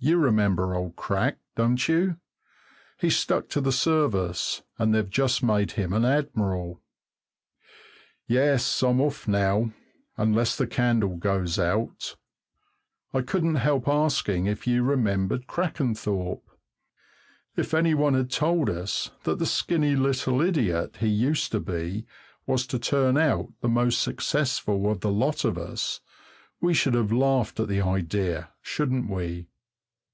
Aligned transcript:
You 0.00 0.16
remember 0.18 0.74
old 0.74 0.96
Crack, 0.96 1.38
don't 1.54 1.86
you? 1.86 2.16
He 2.98 3.10
stuck 3.10 3.48
to 3.50 3.60
the 3.60 3.70
Service, 3.70 4.62
and 4.76 4.92
they've 4.92 5.08
just 5.08 5.40
made 5.40 5.70
him 5.72 5.92
an 5.92 6.04
admiral. 6.04 6.82
Yes, 8.26 8.82
I'm 8.82 9.00
off 9.00 9.28
now 9.28 9.70
unless 10.16 10.56
the 10.56 10.66
candle 10.66 11.16
goes 11.16 11.60
out. 11.60 12.16
I 13.12 13.20
couldn't 13.22 13.54
help 13.54 13.86
asking 13.86 14.46
if 14.46 14.66
you 14.66 14.82
remembered 14.82 15.46
Crackenthorpe. 15.46 16.50
If 17.54 17.72
any 17.72 17.94
one 17.94 18.14
had 18.14 18.30
told 18.32 18.68
us 18.68 19.12
that 19.22 19.38
the 19.38 19.46
skinny 19.46 19.94
little 19.94 20.42
idiot 20.42 20.96
he 20.96 21.08
used 21.08 21.52
to 21.52 21.60
be 21.60 22.04
was 22.48 22.66
to 22.66 22.80
turn 22.80 23.16
out 23.16 23.52
the 23.60 23.68
most 23.68 24.02
successful 24.02 24.90
of 24.90 25.02
the 25.02 25.12
lot 25.12 25.44
of 25.44 25.56
us, 25.56 26.00
we 26.60 26.74
should 26.74 26.94
have 26.94 27.12
laughed 27.12 27.60
at 27.60 27.68
the 27.68 27.80
idea, 27.80 28.50
shouldn't 28.60 29.08
we? 29.08 29.46